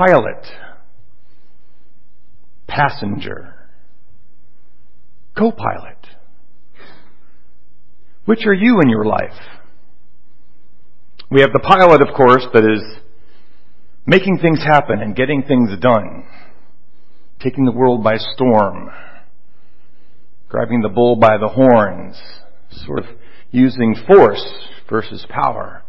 [0.00, 0.46] pilot,
[2.66, 3.54] passenger,
[5.36, 6.06] co-pilot.
[8.24, 9.38] Which are you in your life?
[11.30, 13.00] We have the pilot, of course, that is
[14.06, 16.24] making things happen and getting things done,
[17.38, 18.88] taking the world by storm,
[20.48, 22.18] grabbing the bull by the horns,
[22.86, 23.04] sort of
[23.50, 24.44] using force
[24.88, 25.82] versus power,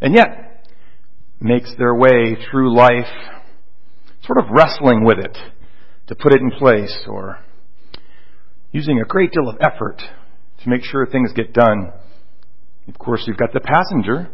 [0.00, 0.66] and yet
[1.38, 3.41] makes their way through life
[4.24, 5.36] sort of wrestling with it
[6.06, 7.38] to put it in place or
[8.70, 10.00] using a great deal of effort
[10.62, 11.92] to make sure things get done.
[12.88, 14.30] Of course, you've got the passenger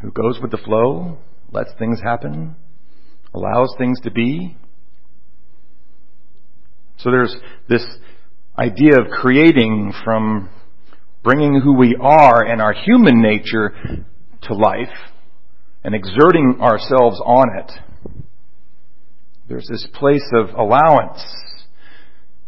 [0.00, 1.18] who goes with the flow,
[1.52, 2.56] lets things happen,
[3.34, 4.56] allows things to be.
[6.98, 7.34] So there's
[7.68, 7.84] this
[8.58, 10.50] idea of creating from
[11.22, 13.72] bringing who we are and our human nature
[14.42, 14.88] to life
[15.84, 17.70] and exerting ourselves on it.
[19.50, 21.20] There's this place of allowance,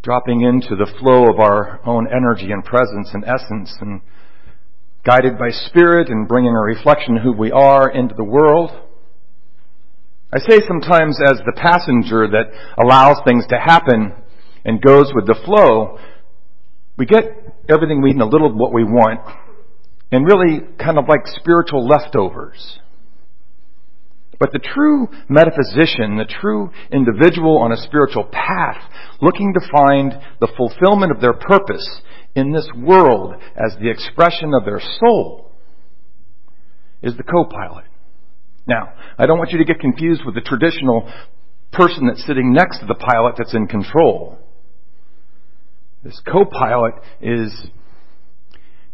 [0.05, 4.03] dropping into the flow of our own energy and presence and essence and
[5.05, 8.71] guided by spirit and bringing a reflection of who we are into the world.
[10.33, 14.13] I say sometimes as the passenger that allows things to happen
[14.65, 15.99] and goes with the flow,
[16.97, 17.25] we get
[17.69, 19.23] everything we need and a little of what we want,
[20.13, 22.79] and really kind of like spiritual leftovers.
[24.39, 28.83] But the true metaphysician, the true individual on a spiritual path,
[29.21, 32.01] looking to find the fulfillment of their purpose
[32.35, 35.51] in this world as the expression of their soul,
[37.03, 37.85] is the co-pilot.
[38.67, 41.13] Now, I don't want you to get confused with the traditional
[41.73, 44.39] person that's sitting next to the pilot that's in control.
[46.05, 47.53] This co-pilot is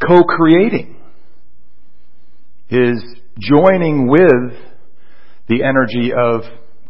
[0.07, 0.97] co-creating,
[2.71, 3.03] is
[3.39, 4.53] joining with
[5.49, 6.43] the energy of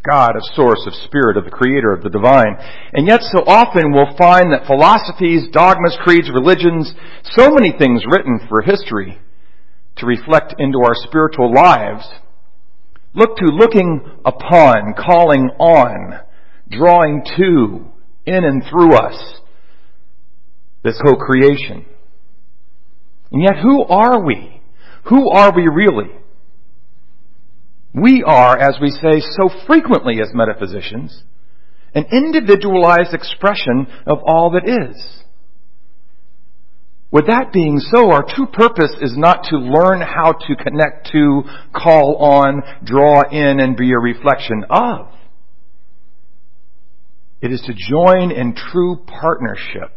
[0.07, 2.55] God, of source, of spirit, of the creator, of the divine.
[2.93, 6.93] And yet so often we'll find that philosophies, dogmas, creeds, religions,
[7.23, 9.19] so many things written for history
[9.97, 12.07] to reflect into our spiritual lives,
[13.13, 16.19] look to looking upon, calling on,
[16.69, 17.85] drawing to,
[18.25, 19.41] in and through us,
[20.83, 21.85] this co-creation.
[23.31, 24.61] And yet who are we?
[25.09, 26.18] Who are we really?
[27.93, 31.23] We are, as we say so frequently as metaphysicians,
[31.95, 35.23] an individualized expression of all that is.
[37.11, 41.41] With that being so, our true purpose is not to learn how to connect to,
[41.73, 45.07] call on, draw in, and be a reflection of.
[47.41, 49.91] It is to join in true partnership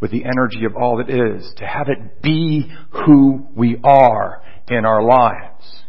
[0.00, 2.72] with the energy of all that is, to have it be
[3.04, 5.82] who we are in our lives.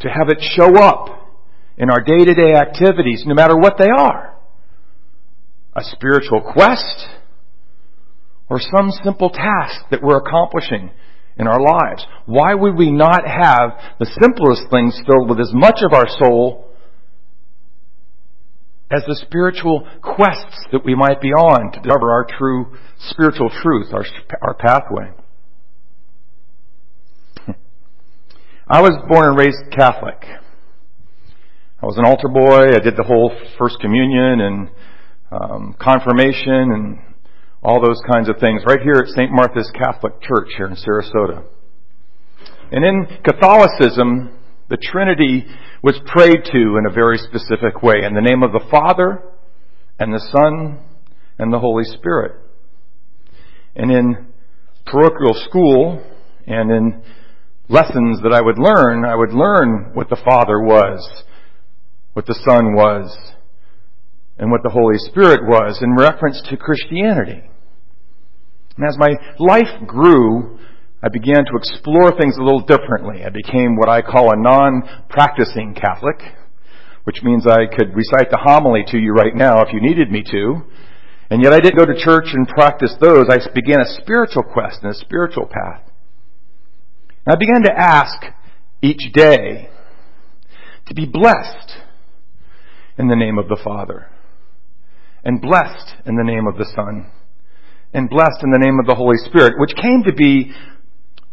[0.00, 1.08] To have it show up
[1.76, 4.36] in our day-to-day activities, no matter what they are.
[5.74, 7.06] A spiritual quest,
[8.48, 10.90] or some simple task that we're accomplishing
[11.38, 12.04] in our lives.
[12.26, 16.64] Why would we not have the simplest things filled with as much of our soul
[18.90, 22.76] as the spiritual quests that we might be on to discover our true
[23.10, 24.04] spiritual truth, our,
[24.40, 25.10] our pathway.
[28.70, 30.20] I was born and raised Catholic.
[31.80, 32.76] I was an altar boy.
[32.76, 34.68] I did the whole First Communion and
[35.32, 36.98] um, confirmation and
[37.62, 39.32] all those kinds of things right here at St.
[39.32, 41.44] Martha's Catholic Church here in Sarasota.
[42.70, 44.36] And in Catholicism,
[44.68, 45.46] the Trinity
[45.82, 49.22] was prayed to in a very specific way in the name of the Father
[49.98, 50.84] and the Son
[51.38, 52.32] and the Holy Spirit.
[53.74, 54.26] And in
[54.84, 56.04] parochial school
[56.46, 57.02] and in
[57.68, 61.24] lessons that I would learn, I would learn what the Father was,
[62.14, 63.16] what the Son was,
[64.38, 67.42] and what the Holy Spirit was in reference to Christianity.
[68.76, 70.58] And as my life grew,
[71.02, 73.24] I began to explore things a little differently.
[73.24, 76.20] I became what I call a non-practicing Catholic,
[77.04, 80.22] which means I could recite the homily to you right now if you needed me
[80.30, 80.62] to.
[81.30, 83.26] And yet I didn't go to church and practice those.
[83.28, 85.87] I began a spiritual quest and a spiritual path.
[87.28, 88.22] I began to ask
[88.80, 89.68] each day
[90.86, 91.76] to be blessed
[92.96, 94.06] in the name of the Father,
[95.24, 97.10] and blessed in the name of the Son,
[97.92, 100.52] and blessed in the name of the Holy Spirit, which came to be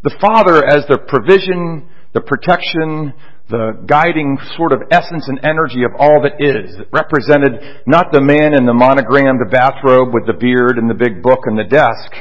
[0.03, 3.13] the Father as the provision, the protection,
[3.49, 6.75] the guiding sort of essence and energy of all that is.
[6.75, 11.23] It represented not the man in the monogrammed bathrobe with the beard and the big
[11.23, 12.11] book and the desk,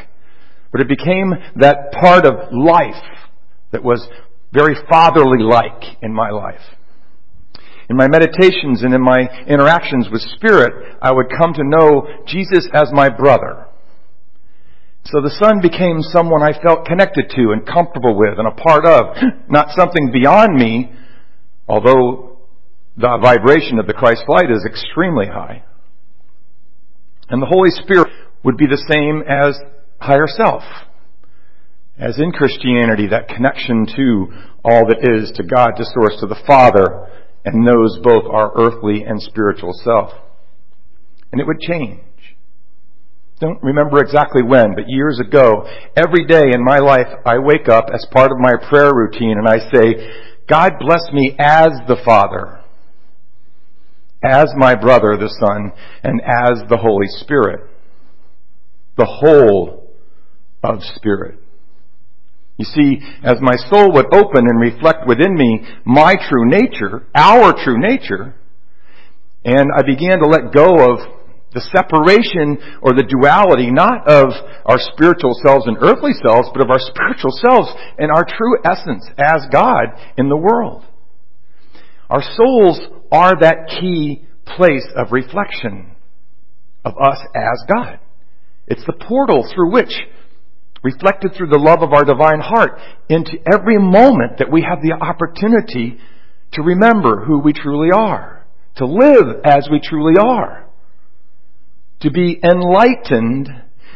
[0.71, 3.03] but it became that part of life
[3.75, 4.09] that was
[4.53, 6.63] very fatherly like in my life.
[7.91, 12.69] In my meditations and in my interactions with Spirit, I would come to know Jesus
[12.73, 13.67] as my brother.
[15.07, 18.87] So the Son became someone I felt connected to and comfortable with and a part
[18.87, 19.17] of,
[19.51, 20.93] not something beyond me,
[21.69, 22.39] although
[22.97, 25.65] the vibration of the Christ light is extremely high.
[27.29, 28.09] And the Holy Spirit
[28.45, 29.59] would be the same as
[30.01, 30.63] higher self.
[31.99, 34.27] As in Christianity, that connection to
[34.65, 37.09] all that is, to God, to source, to the Father,
[37.45, 40.11] and knows both our earthly and spiritual self.
[41.31, 42.01] And it would change.
[43.41, 47.87] Don't remember exactly when, but years ago, every day in my life, I wake up
[47.93, 50.11] as part of my prayer routine and I say,
[50.49, 52.61] God bless me as the Father,
[54.23, 57.69] as my brother, the Son, and as the Holy Spirit.
[58.97, 59.91] The whole
[60.63, 61.39] of Spirit.
[62.57, 67.53] You see, as my soul would open and reflect within me my true nature, our
[67.53, 68.35] true nature,
[69.45, 71.01] and I began to let go of
[71.53, 74.31] the separation or the duality, not of
[74.67, 79.07] our spiritual selves and earthly selves, but of our spiritual selves and our true essence
[79.19, 80.85] as God in the world.
[82.11, 82.81] Our souls
[83.11, 85.93] are that key place of reflection
[86.85, 87.99] of us as God.
[88.67, 89.93] It's the portal through which
[90.85, 92.79] reflected through the love of our divine heart
[93.09, 95.99] into every moment that we have the opportunity
[96.53, 98.47] to remember who we truly are,
[98.77, 100.69] to live as we truly are.
[102.03, 103.49] To be enlightened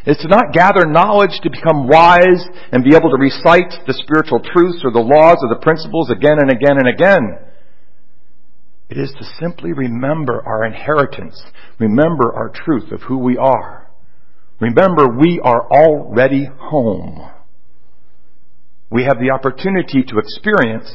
[0.06, 2.42] is to not gather knowledge to become wise
[2.72, 6.38] and be able to recite the spiritual truths or the laws or the principles again
[6.40, 7.38] and again and again.
[8.88, 11.42] It is to simply remember our inheritance,
[11.78, 13.87] remember our truth of who we are.
[14.60, 17.30] Remember, we are already home.
[18.90, 20.92] We have the opportunity to experience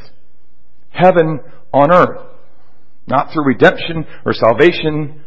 [0.89, 1.39] heaven
[1.71, 2.27] on earth,
[3.07, 5.23] not through redemption or salvation,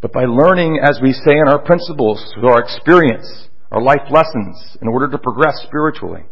[0.00, 4.76] but by learning, as we say in our principles, through our experience, our life lessons,
[4.82, 6.22] in order to progress spiritually.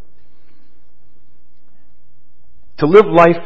[2.78, 3.36] To live life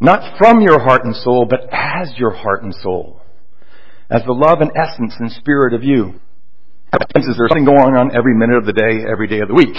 [0.00, 3.22] not from your heart and soul, but as your heart and soul.
[4.10, 6.20] As the love and essence and spirit of you
[7.00, 9.54] happens is there's something going on every minute of the day, every day of the
[9.54, 9.74] week.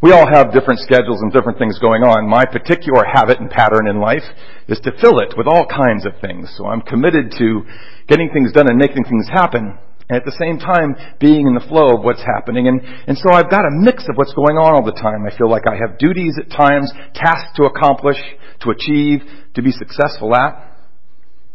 [0.00, 2.28] We all have different schedules and different things going on.
[2.28, 4.22] My particular habit and pattern in life
[4.68, 6.54] is to fill it with all kinds of things.
[6.54, 7.66] So I'm committed to
[8.06, 9.74] getting things done and making things happen.
[10.08, 12.68] And at the same time, being in the flow of what's happening.
[12.68, 15.26] And, and so I've got a mix of what's going on all the time.
[15.26, 18.22] I feel like I have duties at times, tasks to accomplish,
[18.62, 19.26] to achieve,
[19.58, 20.77] to be successful at.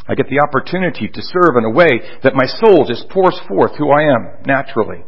[0.08, 3.78] I get the opportunity to serve in a way that my soul just pours forth
[3.78, 5.04] who I am naturally.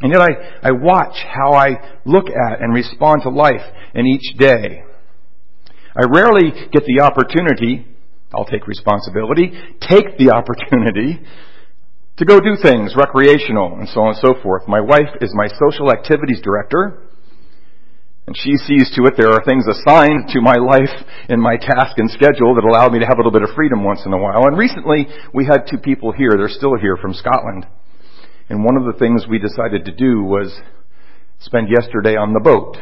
[0.00, 3.64] And yet I, I watch how I look at and respond to life
[3.94, 4.84] in each day.
[5.96, 7.86] I rarely get the opportunity,
[8.34, 11.20] I'll take responsibility, take the opportunity
[12.16, 14.66] to go do things recreational and so on and so forth.
[14.66, 17.03] My wife is my social activities director.
[18.26, 20.92] And she sees to it there are things assigned to my life
[21.28, 23.84] and my task and schedule that allow me to have a little bit of freedom
[23.84, 24.46] once in a while.
[24.46, 27.66] And recently we had two people here, they're still here from Scotland.
[28.48, 30.58] And one of the things we decided to do was
[31.40, 32.78] spend yesterday on the boat.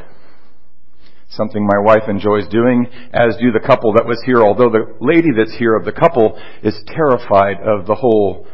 [1.28, 5.30] Something my wife enjoys doing, as do the couple that was here, although the lady
[5.36, 8.46] that's here of the couple is terrified of the whole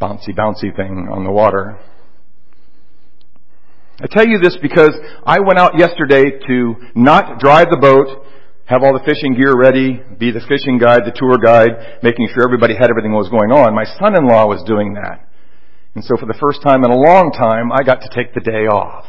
[0.00, 1.80] bouncy bouncy thing on the water.
[4.00, 4.94] I tell you this because
[5.26, 8.24] I went out yesterday to not drive the boat,
[8.66, 12.46] have all the fishing gear ready, be the fishing guide, the tour guide, making sure
[12.46, 13.74] everybody had everything that was going on.
[13.74, 15.26] My son-in-law was doing that.
[15.96, 18.44] And so for the first time in a long time, I got to take the
[18.44, 19.06] day off.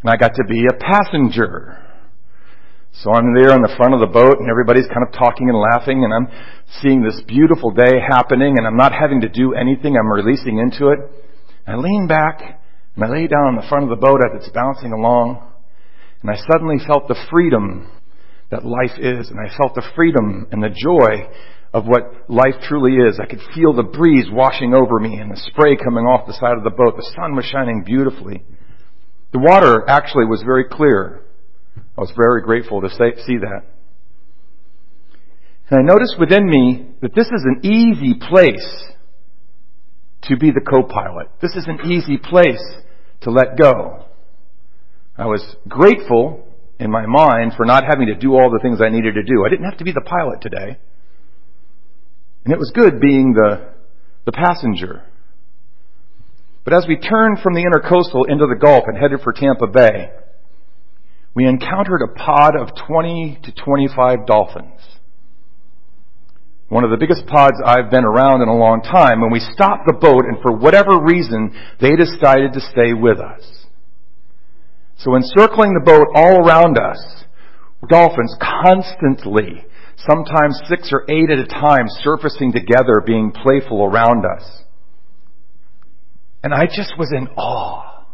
[0.00, 1.76] And I got to be a passenger.
[2.96, 5.60] So I'm there on the front of the boat and everybody's kind of talking and
[5.60, 6.32] laughing and I'm
[6.80, 9.98] seeing this beautiful day happening and I'm not having to do anything.
[10.00, 11.04] I'm releasing into it.
[11.66, 12.63] I lean back
[12.94, 15.42] and I lay down on the front of the boat as it's bouncing along,
[16.22, 17.90] and I suddenly felt the freedom
[18.50, 21.28] that life is, and I felt the freedom and the joy
[21.72, 23.18] of what life truly is.
[23.20, 26.56] I could feel the breeze washing over me and the spray coming off the side
[26.56, 26.96] of the boat.
[26.96, 28.44] The sun was shining beautifully.
[29.32, 31.22] The water actually was very clear.
[31.98, 33.62] I was very grateful to see that.
[35.70, 38.92] And I noticed within me that this is an easy place
[40.28, 41.28] to be the co-pilot.
[41.42, 42.62] This is an easy place
[43.24, 44.06] to let go.
[45.16, 46.46] I was grateful
[46.78, 49.44] in my mind for not having to do all the things I needed to do.
[49.44, 50.78] I didn't have to be the pilot today.
[52.44, 53.72] And it was good being the,
[54.26, 55.04] the passenger.
[56.64, 60.10] But as we turned from the intercoastal into the Gulf and headed for Tampa Bay,
[61.34, 64.80] we encountered a pod of 20 to 25 dolphins.
[66.68, 69.84] One of the biggest pods I've been around in a long time, and we stopped
[69.86, 73.66] the boat and for whatever reason, they decided to stay with us.
[74.96, 77.24] So encircling the boat all around us,
[77.88, 79.66] dolphins constantly,
[80.08, 84.62] sometimes six or eight at a time, surfacing together, being playful around us.
[86.42, 88.06] And I just was in awe.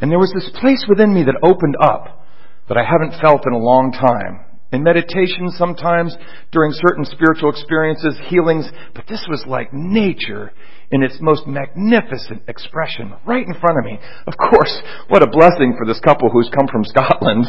[0.00, 2.26] And there was this place within me that opened up
[2.68, 4.51] that I haven't felt in a long time.
[4.72, 6.16] In meditation sometimes,
[6.50, 10.50] during certain spiritual experiences, healings, but this was like nature
[10.90, 13.98] in its most magnificent expression right in front of me.
[14.26, 17.46] Of course, what a blessing for this couple who's come from Scotland.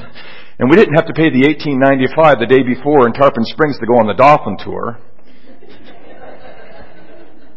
[0.59, 3.85] And we didn't have to pay the 1895 the day before in Tarpon Springs to
[3.85, 4.99] go on the dolphin tour.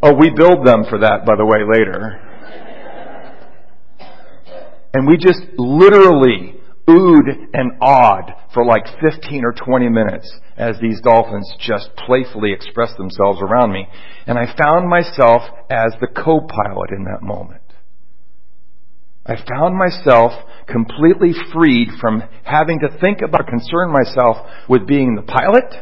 [0.02, 2.22] Oh, we billed them for that, by the way, later.
[4.94, 6.54] And we just literally
[6.88, 12.96] oohed and awed for like 15 or 20 minutes as these dolphins just playfully expressed
[12.96, 13.86] themselves around me.
[14.26, 17.62] And I found myself as the co-pilot in that moment.
[19.26, 20.32] I found myself
[20.68, 24.36] completely freed from having to think about or concern myself
[24.68, 25.74] with being the pilot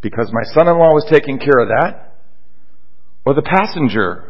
[0.00, 2.16] because my son-in-law was taking care of that
[3.24, 4.29] or the passenger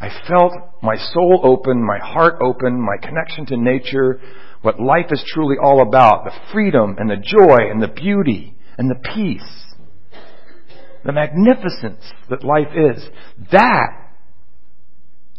[0.00, 0.52] I felt
[0.82, 4.18] my soul open, my heart open, my connection to nature,
[4.62, 8.90] what life is truly all about, the freedom and the joy and the beauty and
[8.90, 9.64] the peace,
[11.04, 13.06] the magnificence that life is.
[13.52, 13.88] That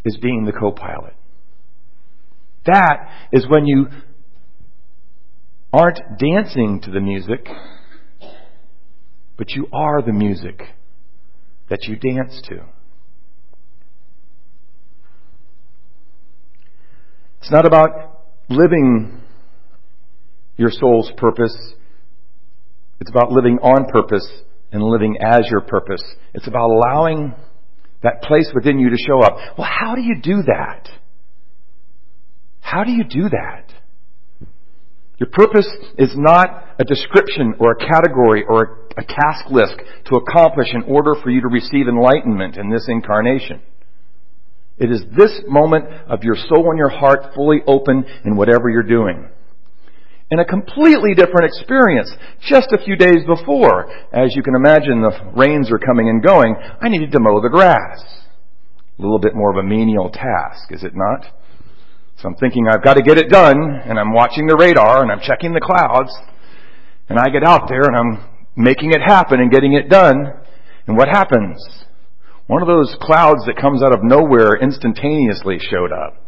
[0.06, 1.16] is being the co-pilot.
[2.68, 3.88] That is when you
[5.74, 7.48] aren't dancing to the music,
[9.38, 10.62] but you are the music
[11.70, 12.62] that you dance to.
[17.42, 19.20] It's not about living
[20.58, 21.56] your soul's purpose.
[23.00, 24.28] It's about living on purpose
[24.72, 26.04] and living as your purpose.
[26.36, 27.34] It's about allowing
[28.04, 29.38] that place within you to show up.
[29.58, 30.88] Well, how do you do that?
[32.60, 33.74] How do you do that?
[35.18, 35.68] Your purpose
[35.98, 41.14] is not a description or a category or a, task list to accomplish in order
[41.22, 43.62] for you to receive enlightenment in this incarnation.
[44.78, 48.84] It is this moment of your soul and your heart fully open in whatever you're
[48.84, 49.30] doing.
[50.32, 52.10] In a completely different experience,
[52.48, 56.56] just a few days before, as you can imagine, the rains are coming and going,
[56.82, 58.02] I needed to mow the grass.
[58.98, 61.26] A little bit more of a menial task, is it not?
[62.18, 65.12] So I'm thinking I've got to get it done, and I'm watching the radar, and
[65.12, 66.12] I'm checking the clouds,
[67.10, 70.16] and I get out there and I'm making it happen and getting it done,
[70.88, 71.58] and what happens?
[72.52, 76.22] One of those clouds that comes out of nowhere instantaneously showed up.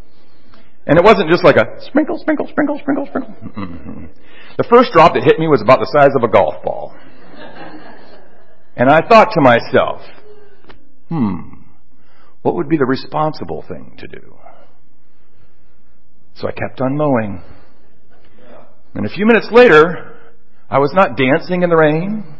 [0.87, 3.35] And it wasn't just like a sprinkle, sprinkle, sprinkle, sprinkle, sprinkle.
[3.43, 4.05] Mm-hmm.
[4.57, 6.95] The first drop that hit me was about the size of a golf ball.
[8.77, 9.99] And I thought to myself,
[11.09, 11.65] hmm,
[12.41, 14.37] what would be the responsible thing to do?
[16.35, 17.43] So I kept on mowing.
[18.95, 20.15] And a few minutes later,
[20.69, 22.37] I was not dancing in the rain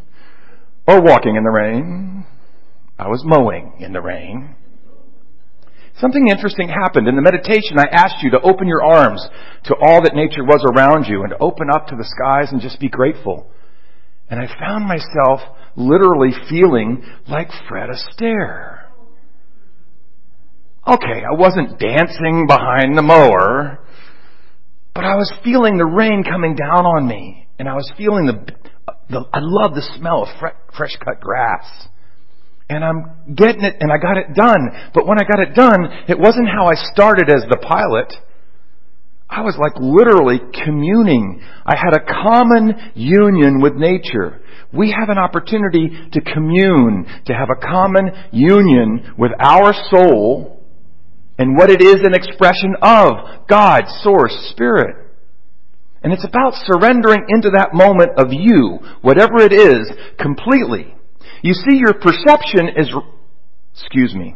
[0.88, 2.26] or walking in the rain
[2.98, 4.56] I was mowing in the rain.
[6.00, 7.08] Something interesting happened.
[7.08, 9.26] In the meditation, I asked you to open your arms
[9.66, 12.62] to all that nature was around you and to open up to the skies and
[12.62, 13.48] just be grateful.
[14.30, 15.42] And I found myself
[15.76, 18.86] literally feeling like Fred Astaire.
[20.88, 23.80] Okay, I wasn't dancing behind the mower,
[24.94, 27.48] but I was feeling the rain coming down on me.
[27.60, 28.54] And I was feeling the,
[29.10, 31.88] the I love the smell of fresh cut grass
[32.70, 34.92] and I'm getting it and I got it done.
[34.94, 38.14] But when I got it done, it wasn't how I started as the pilot.
[39.30, 41.42] I was like literally communing.
[41.66, 44.42] I had a common union with nature.
[44.72, 50.64] We have an opportunity to commune, to have a common union with our soul
[51.38, 54.98] and what it is an expression of God, Source, Spirit.
[56.04, 59.90] And it's about surrendering into that moment of you, whatever it is,
[60.20, 60.94] completely.
[61.44, 62.90] You see, your perception is,
[63.74, 64.36] excuse me,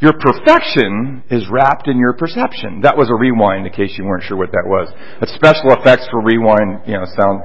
[0.00, 2.82] your perfection is wrapped in your perception.
[2.82, 4.88] That was a rewind in case you weren't sure what that was.
[5.18, 7.42] That's special effects for rewind, you know, sound.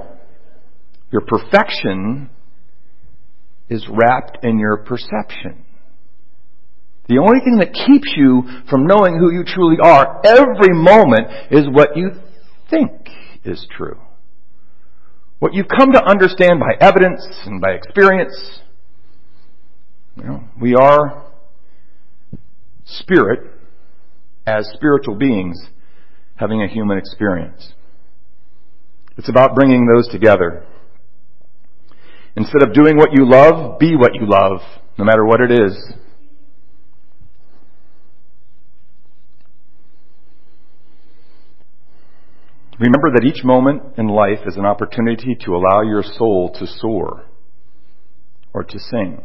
[1.12, 2.30] Your perfection
[3.70, 5.66] is wrapped in your perception.
[7.08, 11.66] The only thing that keeps you from knowing who you truly are every moment is
[11.72, 12.12] what you
[12.70, 12.92] think
[13.44, 14.00] is true.
[15.42, 18.60] What you've come to understand by evidence and by experience,
[20.16, 21.26] you know, we are
[22.86, 23.50] spirit
[24.46, 25.60] as spiritual beings
[26.36, 27.74] having a human experience.
[29.18, 30.64] It's about bringing those together.
[32.36, 34.60] Instead of doing what you love, be what you love,
[35.00, 35.76] no matter what it is.
[42.82, 47.26] Remember that each moment in life is an opportunity to allow your soul to soar
[48.56, 49.22] or to sing.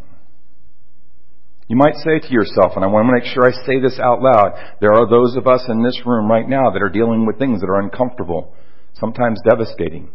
[1.66, 4.20] You might say to yourself, and I want to make sure I say this out
[4.20, 7.38] loud, there are those of us in this room right now that are dealing with
[7.38, 8.52] things that are uncomfortable,
[8.92, 10.10] sometimes devastating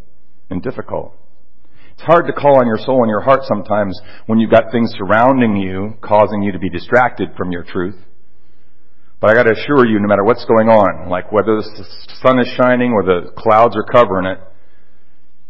[0.48, 1.12] and difficult.
[1.94, 4.94] It's hard to call on your soul and your heart sometimes when you've got things
[4.96, 7.98] surrounding you causing you to be distracted from your truth.
[9.22, 11.86] But I gotta assure you, no matter what's going on, like whether the
[12.24, 14.40] sun is shining or the clouds are covering it,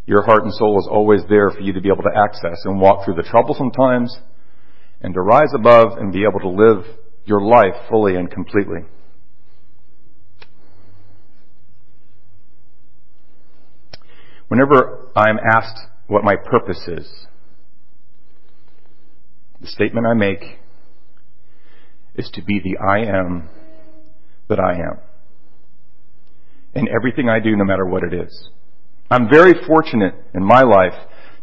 [0.05, 2.79] your heart and soul is always there for you to be able to access and
[2.79, 4.15] walk through the troublesome times
[5.01, 6.85] and to rise above and be able to live
[7.25, 8.81] your life fully and completely.
[14.49, 17.27] Whenever I'm asked what my purpose is,
[19.63, 20.59] the statement I make
[22.15, 23.49] is to be the I am
[24.53, 24.99] that I am.
[26.75, 28.49] In everything I do, no matter what it is.
[29.11, 30.95] I'm very fortunate in my life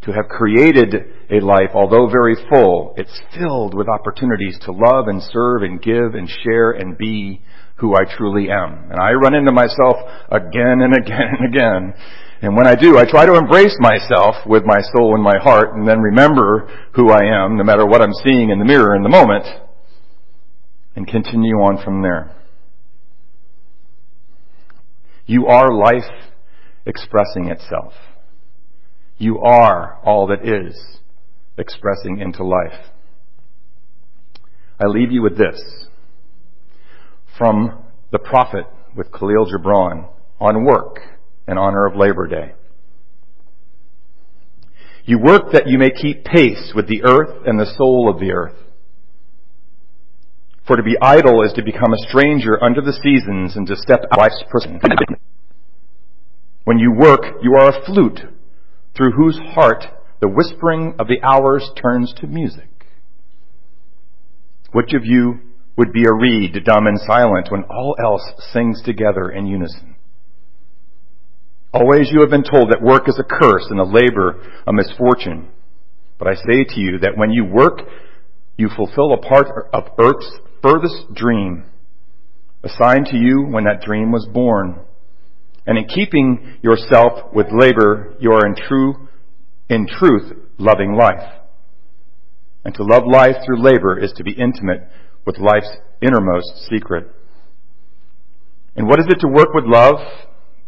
[0.02, 0.94] to have created
[1.30, 6.14] a life, although very full, it's filled with opportunities to love and serve and give
[6.14, 7.42] and share and be
[7.76, 8.90] who I truly am.
[8.90, 9.96] And I run into myself
[10.30, 11.94] again and again and again.
[12.42, 15.74] And when I do, I try to embrace myself with my soul and my heart
[15.74, 19.02] and then remember who I am, no matter what I'm seeing in the mirror in
[19.02, 19.44] the moment,
[20.96, 22.34] and continue on from there.
[25.30, 26.10] You are life
[26.86, 27.92] expressing itself.
[29.16, 30.98] You are all that is
[31.56, 32.90] expressing into life.
[34.80, 35.86] I leave you with this
[37.38, 38.64] from the prophet
[38.96, 40.08] with Kahlil Gibran
[40.40, 40.98] on work
[41.46, 42.54] in honor of Labor Day.
[45.04, 48.32] You work that you may keep pace with the earth and the soul of the
[48.32, 48.56] earth.
[50.66, 54.00] For to be idle is to become a stranger under the seasons and to step
[54.10, 54.80] out of life's person.
[56.70, 58.20] When you work, you are a flute
[58.96, 59.86] through whose heart
[60.20, 62.86] the whispering of the hours turns to music.
[64.70, 65.40] Which of you
[65.76, 69.96] would be a reed, dumb and silent, when all else sings together in unison?
[71.74, 75.48] Always you have been told that work is a curse and a labor a misfortune.
[76.20, 77.80] But I say to you that when you work,
[78.56, 81.64] you fulfill a part of earth's furthest dream,
[82.62, 84.84] assigned to you when that dream was born.
[85.70, 89.06] And in keeping yourself with labor, you are in true,
[89.68, 91.22] in truth, loving life.
[92.64, 94.80] And to love life through labor is to be intimate
[95.24, 95.70] with life's
[96.02, 97.06] innermost secret.
[98.74, 100.00] And what is it to work with love?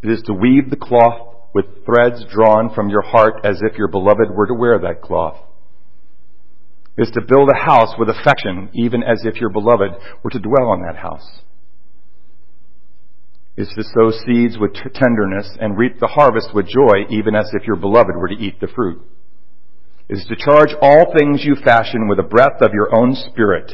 [0.03, 3.89] It is to weave the cloth with threads drawn from your heart as if your
[3.89, 5.35] beloved were to wear that cloth.
[6.97, 9.91] It is to build a house with affection, even as if your beloved
[10.23, 11.41] were to dwell on that house
[13.55, 17.67] is to sow seeds with tenderness and reap the harvest with joy, even as if
[17.67, 19.01] your beloved were to eat the fruit.
[20.09, 23.73] It is to charge all things you fashion with the breath of your own spirit,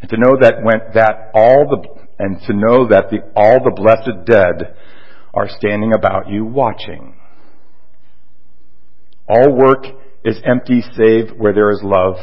[0.00, 3.74] and to know that when that all the and to know that the, all the
[3.74, 4.76] blessed dead
[5.34, 7.14] are standing about you watching.
[9.28, 9.86] All work
[10.24, 12.16] is empty save where there is love.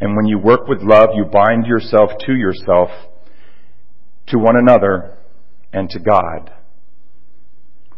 [0.00, 2.90] And when you work with love, you bind yourself to yourself,
[4.28, 5.16] to one another,
[5.72, 6.52] and to God.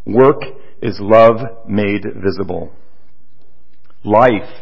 [0.06, 0.42] Work
[0.82, 2.72] is love made visible.
[4.04, 4.52] Life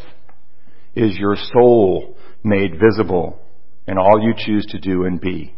[0.94, 3.40] is your soul made visible
[3.86, 5.54] in all you choose to do and be.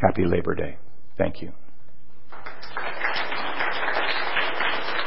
[0.00, 0.78] Happy Labor Day.
[1.18, 1.52] Thank you.